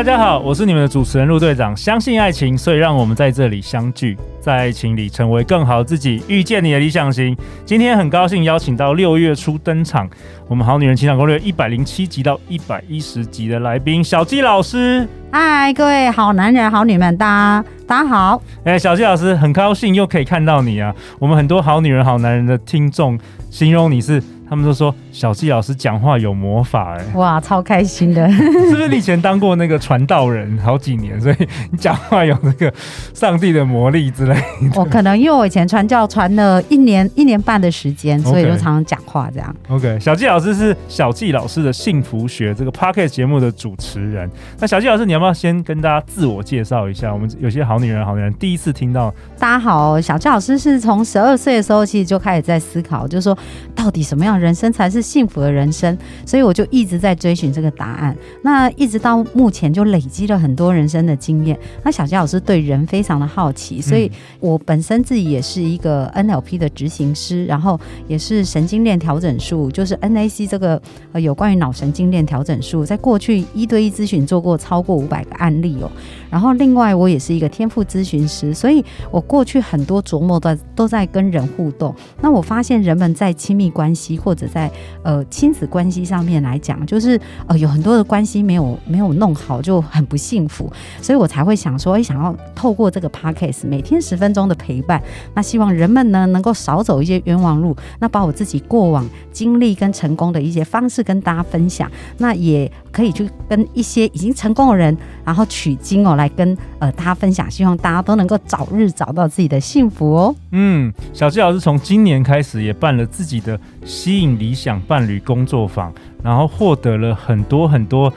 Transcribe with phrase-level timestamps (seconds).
[0.00, 1.76] 大家好，我是你们的主持人陆队长。
[1.76, 4.16] 相信爱情，所以让我们在这里相聚。
[4.40, 7.36] 在爱情里成为更好自己，遇见你的理想型。
[7.66, 10.08] 今天很高兴邀请到六月初登场，
[10.48, 15.06] 我们好女人情场攻略一百零七集到一百一十集的来宾小纪老师。
[15.32, 18.42] 嗨，各位好男人好女们，大家大家好。
[18.64, 20.94] 哎、欸，小纪老师，很高兴又可以看到你啊！
[21.18, 23.18] 我们很多好女人好男人的听众
[23.50, 24.22] 形容你是。
[24.50, 28.28] 他们都说小纪老师讲话有魔法，哎，哇，超开心的！
[28.34, 31.36] 是不是你以前当过那个传道人好几年，所以
[31.70, 32.72] 你讲话有那个
[33.14, 34.42] 上帝的魔力之类的？
[34.74, 39.54] 我可能因为我以前传教传了一年一年半的时间，所以就常常讲话这样。
[39.68, 44.28] OK，小纪老师是小纪老师的幸福学这个 Pocket 节目的主持人。
[44.58, 47.14] 那小纪老师，你要不要先跟大家自我介绍一下？
[47.14, 49.14] 我们有些好女人好男人第一次听到。
[49.38, 53.38] 大家好，小纪老师是从十二岁的时候其实就开始在思考，就是说
[53.76, 54.39] 到底什么样？
[54.40, 58.16] 人生才是幸福的人生，所以我就一直在追寻这个答案。
[58.42, 61.58] 那一直到目前就累积了很多人生的经验。
[61.84, 64.10] 那小佳老师对人非常的好奇，所以
[64.40, 70.80] 我本身自己也是一个 NLP 的执行师，然后也是神经链调整术，就是 NAC 这个
[71.12, 75.90] 呃有关于脑神经链调整术，在过去一对一咨询做过超过五百个案例哦。
[76.30, 81.94] 然后另外我也是一个天赋咨询师，所以我过去很多琢磨的都在跟人互动。
[82.22, 84.70] 那我发现人们在亲密关系或或者在
[85.02, 90.72] 呃亲子关系上面来讲，就是呃有很多的关系没有没有弄好，就很不幸福。
[91.02, 95.02] 所以我才会想说，哎，想要透过这个 podcast 每天十分钟的陪伴，
[95.34, 106.14] 那希望人们呢能够少走一些冤枉路，那把我自己过往经历跟成功的一些方式跟大家分享，那也可以去跟一些已经成功的人，然后取经哦。
[106.20, 110.36] 来跟呃大家分享，希望大家都能够早日找到自己的幸福哦。
[110.52, 115.92] 嗯，小纪老师从今年开始也办了自己的吸引理想伴侣工作坊，
[116.22, 118.12] 然后获得了很多很多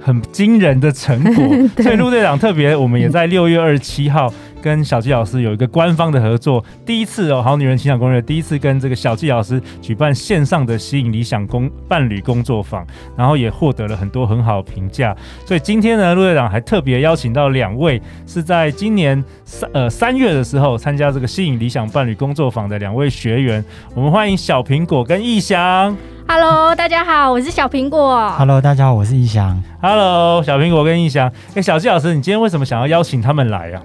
[0.00, 1.44] 很惊人的成果。
[1.82, 4.32] 所以陆队长特别，我们也在六月二十七号。
[4.62, 15.16] 跟小纪老师有一个官方的合作，第一次哦，好女人情感攻略第一次跟这个小纪老师举办线上的吸引理想工伴侣工作坊，然后也获得了很多很好的评价。
[15.46, 25.96] 所以今天呢，陆队长还特别邀请到两位是在今年三呃三月的时候参加这个吸引理想伴侣工作坊的两位学员，我们欢迎小苹果跟逸翔。
[26.28, 28.30] Hello，大家好，我是小苹果。
[28.38, 29.60] Hello，大家好，我是逸翔。
[29.82, 31.26] Hello，小苹果跟逸翔。
[31.28, 33.82] 哎、欸，小纪老师，你今天为什么想要邀请他们来啊？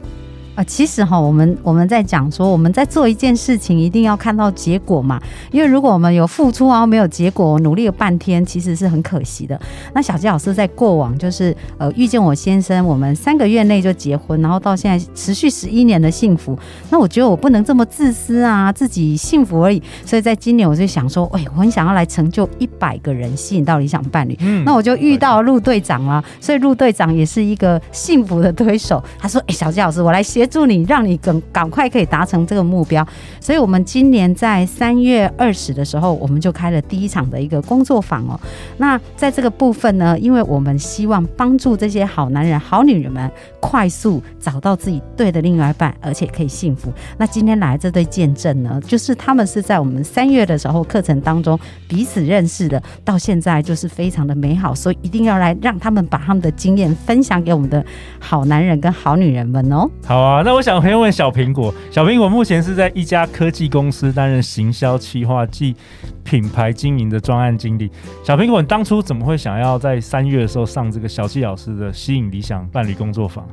[0.55, 5.21] 啊，其实哈，我们我们在讲说，我们在做一件事情，一定要看到结果嘛。
[5.51, 9.59] 因为如果我们有付出然后没有结果，努力了半天，其实是很可惜的。
[9.93, 16.57] 那小纪老师在过往就是呃遇见我先生，我们三个月内就结婚，然后到现在持续十一年的幸福。
[16.89, 19.83] 那我觉得我不能这么自私啊，自己幸福而已。
[20.05, 24.37] 所以在今年我就想说，哎，我很想要来成就一百个人，吸引到理想伴侣。
[24.39, 29.03] 嗯，那我就遇到陆队长了，所以陆队长也是一个幸福的推手。
[29.19, 30.55] 他说，哎，小纪老师，我来协。
[30.55, 33.05] 助你，让你更赶快可以达成这个目标。
[33.41, 38.39] 所以，我们今年在三月二十的时候，我们就开了第一场的一个工作坊哦。
[38.77, 43.29] 那在这个部分呢，因为我们希望帮助这些好男人、好女人们
[43.59, 46.89] 快速找到自己对的另外一半，而且可以幸福。
[47.17, 54.73] 那今天来这对见证呢，就是他们是在我们三月的时候课程当中彼此认识的，到现在就是非常的美好。
[54.73, 57.85] 所以一定要来让他们把他们的经验分享给我们的
[58.21, 59.89] 好男人跟好女人们哦。
[60.05, 60.34] 好啊。
[60.35, 65.73] 好那我想先问小苹果，小苹果目前是在一家科技公司担任行销企划暨
[66.25, 67.89] 品牌经营的专案经理。
[68.21, 73.47] 小苹果，你当初怎么会想要在三月的时候上这个小纪老师的吸引理想伴侣工作坊？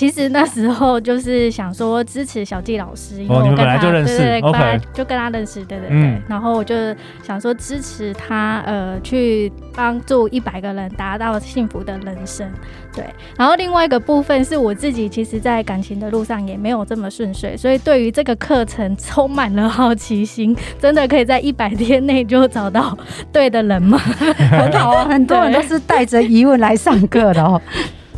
[0.00, 5.90] 其实那时候就是想说支持小纪老师，因为我跟他、哦、本来就认识，对对就跟他认识，对对对。
[5.90, 6.74] 嗯、然后我就
[7.22, 12.50] 想说支持他，呃，去帮助一百个人达到幸福的人生，
[12.96, 13.04] 对。
[13.36, 20.56] 然后另外一个部分是我自己，其实，在感情的路上也没有这么顺遂，所以对于这个课程充满了好奇心。
[20.78, 22.96] 真的可以在一百 天内就找到
[23.30, 23.98] 对的人吗？
[23.98, 27.60] 很好啊，很多人都是带着疑问来上课的哦。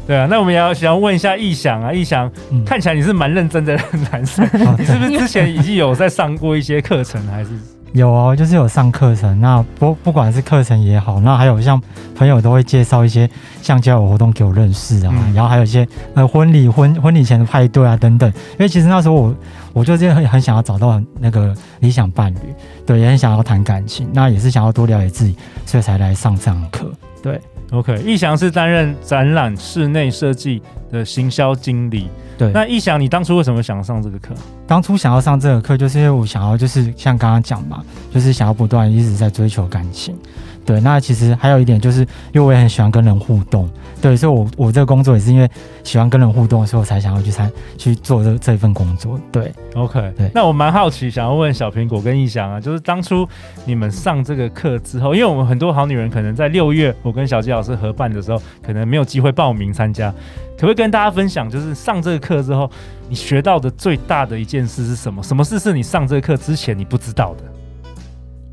[0.07, 3.79] 对啊，那我们也要想要问一下逸翔啊，逸翔，嗯、看起来你是蛮认真的
[4.11, 4.45] 男生，
[4.79, 7.51] 你是不是之前已经有在上过一些课程，还是？
[7.93, 9.39] 有哦，就是有上课程。
[9.39, 11.79] 那不不管是课程也好，那还有像
[12.17, 13.29] 朋友都会介绍一些
[13.61, 18.27] 像交友活动给我认识啊，嗯、然后还有一些呃婚礼婚婚礼前的派对啊等等。
[18.53, 19.35] 因为其实那时候我
[19.75, 22.39] 我就很很想要找到那个理想伴侣，
[22.87, 26.91] 对，也很想要谈感情，那也是想要多了解自己，所以才来上这堂课。
[27.23, 27.39] 对
[27.73, 32.09] ，OK，逸翔是担任展览室内设计的行销经理。
[32.39, 34.35] 对，那逸翔，你当初为什么想上这个课？
[34.67, 40.17] 当初想要上这个课，就是因为我想要，就是像刚刚讲嘛，就是想要不断一直在追求感情。
[40.65, 42.01] 对，那其实还有一点就是，
[42.33, 43.69] 因为我也很喜欢跟人互动，
[44.01, 45.51] 对，所以我我这个工作也是因为
[45.83, 49.19] 喜欢跟人互动，所以我才想要去参去做这这一份工作。
[49.33, 50.31] 对，OK，对。
[50.35, 53.29] 那我蛮好奇，想要问小苹果跟逸翔啊，就是当初
[53.65, 60.11] 你们上这个课之后，因为我们很多好女人可能在六月我跟小纪老师合办的时候，可能没有机会报名参加，
[60.57, 62.71] 可不可以跟大家分享，就是上这个课之后，
[63.09, 65.23] 你学到的最大的一件事是什么？
[65.23, 67.45] 什么事是你上这个课之前你不知道的？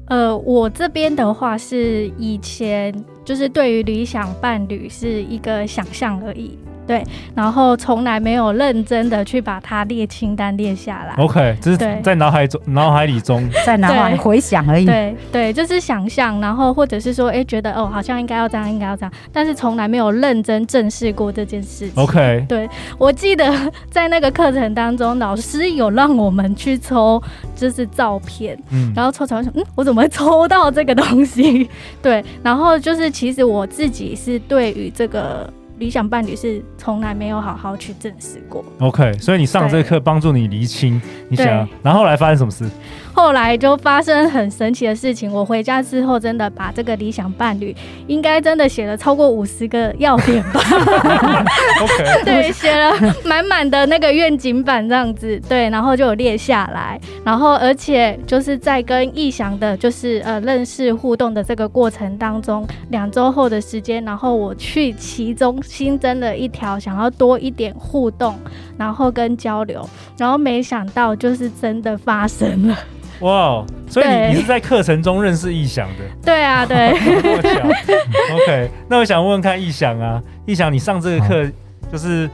[0.10, 6.58] 呃，我这边的话是以前就是对于理想伴侣是一个想象而已。
[6.90, 7.04] 对，
[7.36, 11.14] 然后从来没有认真的去把它列清单列下来。
[11.24, 14.88] OK，这是在脑海中、脑海里中， 在脑海回想而已。
[14.88, 22.04] 对对，就是想象，然后或者是说，哎，觉得哦，好像应该要这样，应该要这样，但是从来没有认真正视过这件事情。
[22.04, 23.54] OK，对，我记得
[23.92, 27.22] 在那个课程当中，老师有让我们去抽，
[27.56, 31.70] 就是照片，嗯，然后抽抽，嗯，我怎么会抽到这个东西？
[32.02, 35.48] 对，然后就是其实我自己是对于这个。
[35.80, 38.64] 理想伴侣是从来没有好好去正视过。
[38.80, 42.70] OK，所以你上这个课帮助你厘清你想，然后后来发生什么事？
[43.12, 45.30] 后来就发生很神奇的事情。
[45.34, 47.76] 我回家之后，真的把这个理想伴侣，
[48.08, 50.62] 应该真的写了超过五十个要点吧。
[51.82, 52.94] OK， 对，写了
[53.26, 55.42] 满满的那个愿景版这样子。
[55.50, 57.00] 对，然后就有列下来。
[57.26, 68.36] 然后而且就是在跟逸翔的，就是呃认识互动的这个过程当中，两周后的时间，然后我去其中新增了一条，想要多一点互动，
[68.76, 69.88] 然后跟交流。
[70.18, 72.76] 然后没想到就是真的发生了。
[73.20, 76.04] 哇，wow, 所以你你是在课程中认识逸翔的？
[76.26, 76.90] 对啊，对。
[78.34, 81.48] OK，那我想问问看逸翔啊，逸翔，你上这个课
[81.92, 82.28] 就是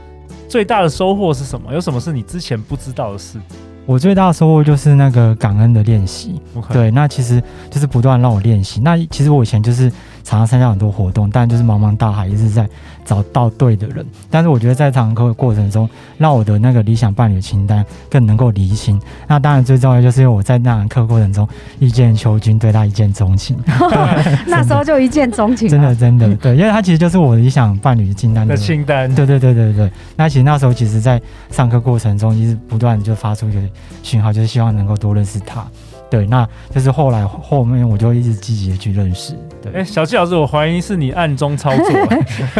[0.48, 1.74] 最大的收获是什么？
[1.74, 3.38] 有什么是你之前不知道的事？
[3.84, 6.40] 我最大的收获就是那个感恩的练习。
[6.56, 6.72] Okay.
[6.72, 7.40] 对，那其实
[7.70, 8.80] 就是不断让我练习。
[8.80, 9.92] 那其实我以前就是。
[10.26, 12.68] 常常参加很多活动，但就是茫茫大海一直在
[13.06, 14.04] 找到对的人。
[14.28, 15.88] 但是我觉得在这堂课的过程中，
[16.18, 19.00] 让我的那个理想伴侣清单更能够厘清。
[19.26, 21.48] 那当然最重要就是因为我在那堂课过程中
[21.78, 23.56] 一见邱君，对他一见钟情。
[24.46, 29.08] 那时候就一见钟情，真的真的对，因为他其实就是我的理想伴侣清单的清单。
[29.14, 29.90] 对对对对对。
[30.16, 31.20] 那其实那时候其实在
[31.50, 33.60] 上课过程中一直不断就发出一个
[34.02, 35.64] 讯号，就是希望能够多认识他。
[36.08, 39.34] 对，那就是后来后面我就一直积极的去认识。
[39.60, 41.86] 对，哎，小纪老师，我怀疑是你暗中操作。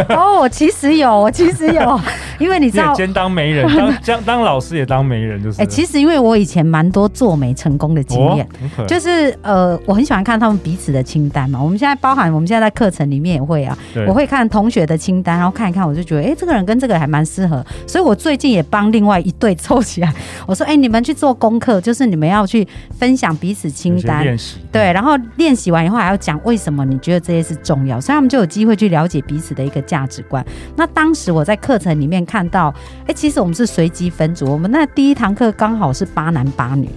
[0.17, 2.01] 哦，我其实有，我其实有，
[2.41, 5.63] 因为你知道，兼当媒人，当当当老师也当媒人，就是。
[5.63, 8.49] 哎，其实因为我以前蛮多做媒成功的经验，
[8.79, 11.63] 哦、就是呃，我很喜欢看他们彼此的清单嘛。
[11.63, 13.79] 我们现在包含我们现在在课程里面也会啊，
[14.09, 20.13] 我会看同学的清单，然后看一看，我就觉得，哎，这个人跟这个还蛮适合，所以我最近也帮另外一对凑起来。
[20.47, 22.67] 我说，哎，你们去做功课，就是你们要去
[22.99, 23.36] 分享。
[23.37, 24.25] 彼此清单，
[24.73, 30.45] 对，然后练习完以后还要讲为什么你觉得这些是重要，所以他们就有机会去了解彼此的一个价值观。
[30.77, 32.75] 那当时我在课程里面看到，
[33.07, 36.89] 哎，其实我们是随机分组，我们那第一堂课刚好是八男八女，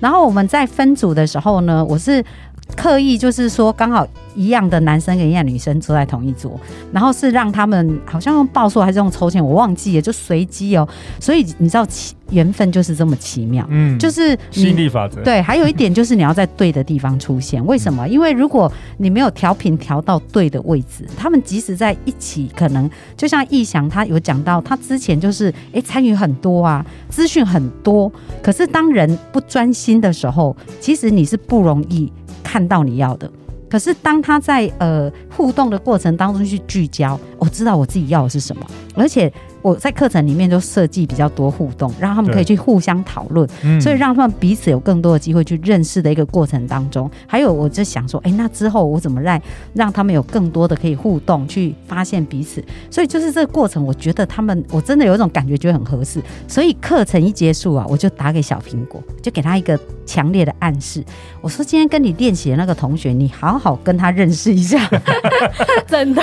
[0.00, 2.24] 然后我们在分组的时候呢，我是
[2.76, 4.06] 刻意就是说刚好。
[4.34, 6.60] 一样的男生跟一样的女生坐在同一桌，
[6.92, 10.88] 然后是让他们好像用报数还是用抽签，我忘记了，就随机哦。
[11.18, 15.20] 所以你知道奇缘分就是这么奇妙，嗯，就是吸引力法则。
[15.24, 17.64] 对，还有一点就是你要在对的地方出现。
[17.66, 18.06] 为什么？
[18.06, 32.12] 因为如果你没有调频调到对的位置，他们即使在一起，可能就像易翔他有讲到，他之前就是哎参与很多啊，资讯很多，可是当人不专心的时候，其实你是不容易
[32.48, 33.30] 看到你要的。
[33.68, 39.30] 可是当他在呃互动的过程当中去聚焦，我知道我自己要的是什么，而且。
[39.62, 47.10] 我在课程里面就设计比较多互动，让他们可以去互相讨论，嗯、所以让他们彼此有更多的机会去认识的一个过程当中。
[47.26, 49.40] 还有，我就想说，哎、欸，那之后我怎么让
[49.74, 52.62] 让他们有更多的可以互动，去发现彼此？
[52.90, 56.22] 所以就是这个过程，我觉得他们我真的有一种感觉，觉得很合适。
[56.46, 61.04] 所以课程一结束啊，我就打给小苹果，就给他一个强烈的暗示，
[61.40, 64.88] 我说今天跟你练习的那个同学，你好好跟他认识一下，
[65.86, 66.22] 真的。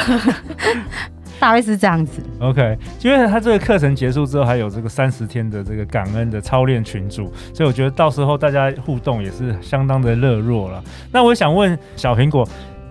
[1.39, 2.21] 大概是这样子。
[2.39, 10.83] OK，因为他这个课程结束之后，还有这个三十天的这个感恩的操练群组，所以我觉得到时候大家互动也是相当的热络了。
[11.11, 12.47] 那我想问小苹果，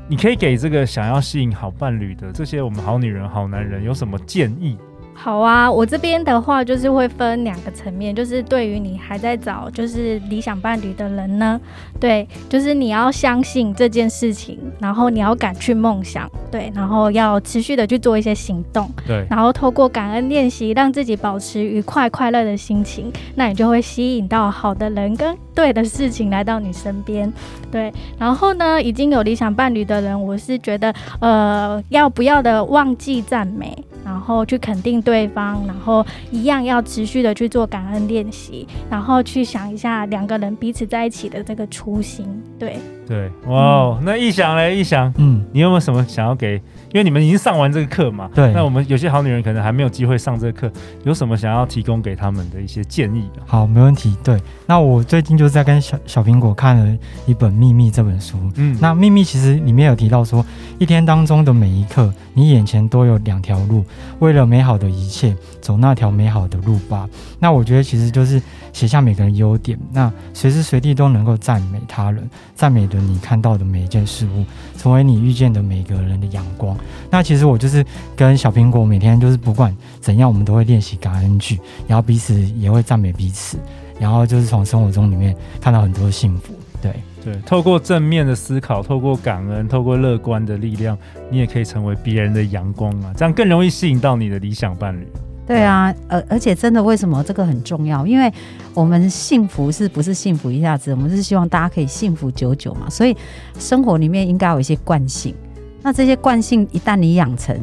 [0.08, 4.76] 你可以给这个想要吸引好伴侣的这些我们好女人、好男人有什么建议？
[5.16, 11.58] 好啊，我这边的话就是会分两个层面，就是对于你还在找就是理想伴侣的人呢，
[11.98, 27.32] 对，就是你要相信这件事情，然后你要敢去梦想，对，然后要持续的去做一些行动，对，然后透过感恩练习，让自己保持愉快快乐的心情，那你就会吸引到好的人跟对的事情来到你身边，
[27.70, 33.76] 对，然后呢，已经有理想伴侣的人，我是觉得，呃，要不要的忘记赞美。
[34.04, 42.26] 然后去肯定对方，然后一样要持续的去做感恩练习，然后去想一下两个人彼此在一起的这个初心，
[42.58, 42.76] 对。
[43.06, 46.60] 对，哇，嗯、那一翔嘞，一翔，嗯，你有没有什么想要给？
[46.92, 48.52] 因为你们已经上完这个课嘛，对。
[48.52, 53.28] 那我们有些好女人可能还没有机会上这个课，有什么想要提供给他们的一些建议？
[53.44, 54.16] 好，没问题。
[54.22, 60.44] 对，那我最近就是在跟小小苹果看了一本《秘密》这本书，嗯，那《秘密》其实里面有提到说，
[60.78, 63.84] 一天当中的每一刻，你眼前都有两条路，
[64.20, 67.08] 为了美好的一切，走那条美好的路吧。
[67.40, 68.40] 那我觉得其实就是。
[68.74, 74.44] 写下每个人优点，那随时随地都能够赞美他人，赞美你看到的每一件事物，
[74.76, 76.76] 成为你遇见的每个人的阳光。
[77.10, 77.84] 那其实我就是
[78.16, 83.58] 跟小苹果每天就是不管怎样，我们都会练习感恩句，然后彼此也会赞美彼此，
[83.98, 86.52] 然后就是从生活中里面看到很多幸福。
[86.82, 86.92] 对
[87.24, 90.98] 对，透过正面的思考，透过感恩，透过乐观的力量，
[91.30, 95.06] 你也可以成为别人的阳光啊，这样更容易吸引到你的理想伴侣。
[95.46, 98.06] 对啊，而而且真的，为什么这个很重要？
[98.06, 98.32] 因为
[98.72, 100.90] 我们幸福是不是幸福一下子？
[100.92, 102.88] 我们是希望大家可以幸福久久嘛。
[102.88, 103.14] 所以
[103.58, 105.34] 生活里面应该有一些惯性。
[105.82, 107.54] 那这些惯性一旦你养成，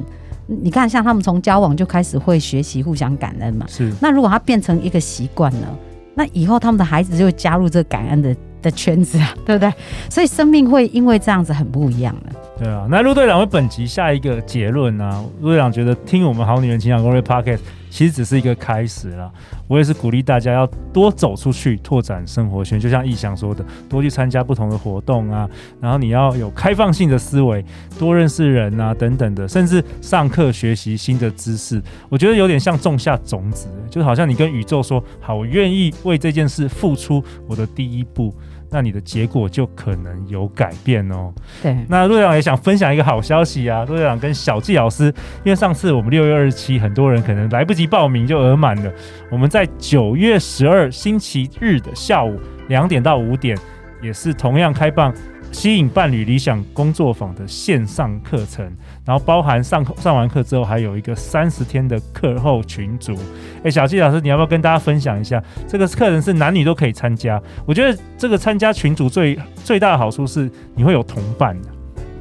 [0.45, 3.65] 你看像他们从交往就开始会学习互相感恩嘛。
[3.67, 3.91] 是。
[3.99, 5.77] 那如果他变成一个习惯了，
[6.13, 9.73] 那以后他们的孩子就会加入这个感恩的的圈子啊，对不对？
[10.07, 12.35] 所以生命会因为这样子很不一样的。
[12.61, 19.31] 对啊，那陆队长为本集下一个结论呢、陆队长觉得听我们好女人情场攻略 Podcast 其实只是一个开始啦。
[19.67, 22.79] 我也是鼓励大家要多走出去，拓展生活圈。
[22.79, 25.49] 就像逸翔说的，多去参加不同的活动啊，
[25.81, 27.65] 然后你要有开放性的思维，
[27.97, 31.81] 多认识人啊等等的，甚至上课学习新的知识。
[32.09, 38.31] 我觉得有点像种下种子，就好像你跟宇宙说：“好，我愿意为这件事付出我的第一步。”
[38.71, 41.31] 那你的结果就可能有改变哦。
[41.61, 43.83] 对，那陆队长也想分享一个好消息啊！
[43.85, 45.13] 陆队长跟小纪老师，
[45.43, 48.91] 因为上次我们六月二十七，很多人可能来不及报名就额满了。
[49.29, 53.57] 我们在九月十二星期日的下午两点到五点，
[54.01, 55.13] 也是同样开放。
[55.51, 58.65] 吸引伴侣理想工作坊的线上课程，
[59.05, 63.15] 然后包含上上完课之后，还有一个三十天的课后群组。
[63.63, 65.43] 哎，小纪老师，你要不要跟大家分享一下？
[65.67, 67.41] 这个课程是男女都可以参加。
[67.65, 71.57] 我觉得这个参加群组最最大的好处是你会有同伴。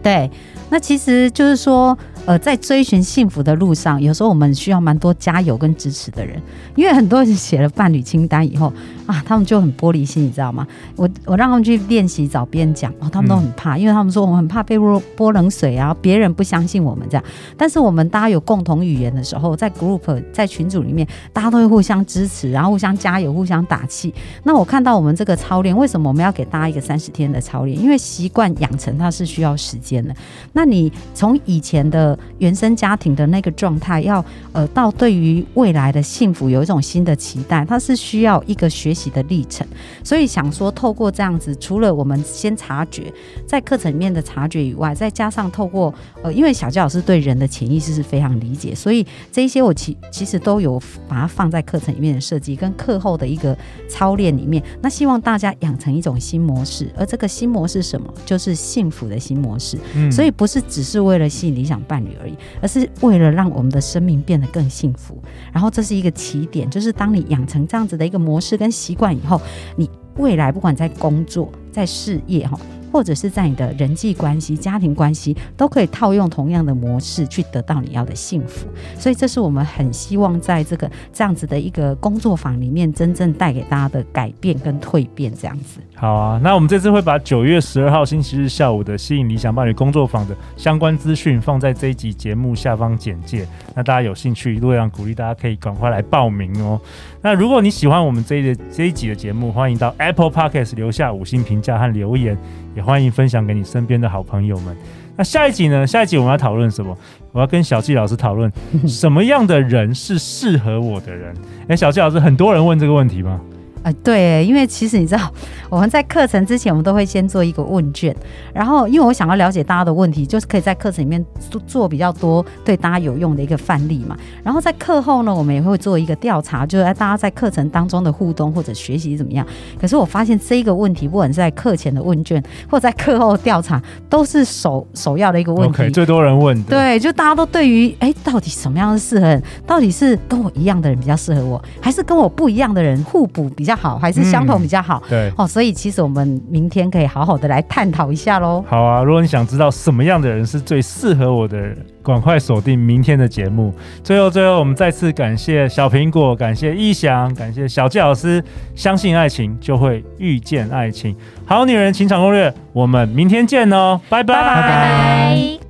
[0.03, 0.31] 对，
[0.69, 1.97] 那其实就是说。
[2.27, 6.41] 呃，在追寻幸福的路上，有时候我们需要蛮多加油跟支持的人，
[6.77, 8.71] 因为很多人写了伴侣清单以后
[9.11, 10.65] 啊，他们就很玻璃心，你知道吗？
[10.95, 17.25] 我我让他们去练习找别人讲，哦，他们都很怕，因为他们说我们很怕被泼泼冷水啊，别人不相信我们这样。
[17.57, 24.15] 但是我们大家有共同语言的时候，在 group 在群组里面，大家都会互相支持，然后互相加油，互相打气。
[24.45, 27.77] 那我看到我们这个操练，为什么我们要给大家一个三十天的操练？
[27.77, 30.15] 因为习惯养成它是需要时间的。
[30.53, 39.65] 那你从以前的原生家庭的那个状态，要呃到对于未来的幸福有一种新的期待，它是需要一个学习的历程。
[40.03, 43.13] 所以想说，透过这样子，除了我们先察觉
[43.47, 53.57] 在课程里面的察觉以外，再加上透过呃，因为小教老师对人的潜意识是非常理解，所以这一些我其其实都有把它放在课程里面的设计跟课后的一个
[53.89, 54.63] 操练里面。
[54.83, 58.13] 那希望大家养成一种新模式，而这个新模式是什么？
[58.27, 59.79] 就是幸福的新模式。
[59.95, 65.17] 嗯，所以不是只是为了吸引理想伴侣而已，而是为了让我们的生命变得更幸福。
[65.53, 69.41] 然后这是一个起点，就是当你养成这样子的一个模式跟习习惯以后，
[69.77, 72.59] 你未来不管在工作、在事业哈。
[72.93, 78.67] 或者是在你的人际关系、家庭关系，都可以套用同样的模式去得到你要的幸福。
[78.99, 85.31] 所以，这是我们很希望在这个这样子的一个工作坊里面，真正带给大家的改变跟蜕变。
[85.41, 85.81] 这样子。
[85.95, 93.47] 好啊，那我们这次会把九月十二号星期日下午的吸引理想伴侣工作坊的相关资讯放在这一集节目下方简介。
[93.75, 96.81] 那大家有兴趣，陆队长鼓励大家可以赶快来报名哦。
[97.23, 102.37] 那如果你喜欢我们这一这一集的节目，欢迎到 Apple Podcast 留下五星评价和留言。
[102.75, 104.77] 也欢迎分享给你身边的好朋友们。
[105.17, 105.87] 那下一集呢？
[105.87, 106.97] 下一集我们要讨论什么？
[107.33, 108.51] 我要跟小纪老师讨论
[108.89, 111.35] 什么样的人是适合我的人。
[111.69, 113.41] 哎，小纪老师，很多人问这个问题吗？
[113.83, 115.33] 哎，对，因为其实你知道，
[115.71, 118.15] 我们在课程之前，我们都会先做一个问卷，
[118.53, 124.15] 然后因为我想要了解大家的问题，就是可以在课程里面做做比较多对大家有用的一个范例嘛。
[124.45, 129.47] 然后在课后呢，我们也会做一个调查，就是大家在课程当中的互动或者学习怎么样。
[129.81, 135.85] 可是我发现这一个问题，不管是在课前的问卷或在课后调查，都是首首要的一个问题。
[135.85, 136.71] Okay, 最多人问的。
[136.71, 139.43] 对，就大家都对于哎，到底什么样是适合人？
[139.67, 143.70] 到底是跟我一样的人比较适合我，还是跟我不一样的人互补比较？
[143.71, 145.01] 比较好还是相同比较好？
[145.05, 148.65] 嗯、对哦，所以其实我们明天可以好好的来探讨一下喽。
[148.67, 153.73] 好啊，如果你想知道什么样的人是最适合我的人，赶快锁定明天的节目。
[154.03, 158.43] 最后，最后，我们再次感谢小苹果，感谢一翔，感谢小纪老师。
[158.75, 161.15] 相信爱情，就会遇见爱情。
[161.47, 165.70] 好女人情场攻略，我们明天见哦，拜拜拜拜。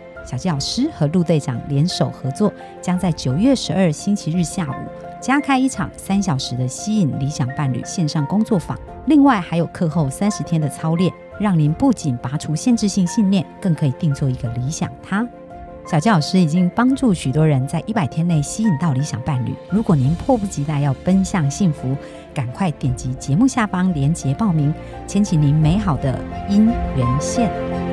[0.25, 2.51] 小纪老师和陆队长联手合作，
[2.81, 4.75] 将在九月十二星期日下午
[5.19, 8.77] 加开一场三小时的吸引理想伴侣线上工作坊。
[9.07, 15.27] 另外还有课后三十天的操练，让您不仅拔除限制性信念，更可以定做一个理想他。
[15.87, 19.55] 小纪老师已经帮助许多人在一百天内吸引到理想伴侣。
[19.71, 21.97] 如果您迫不及待要奔向幸福，
[22.35, 24.71] 赶快点击节目下方链接报名，
[25.07, 27.90] 牵起您美好的姻缘线。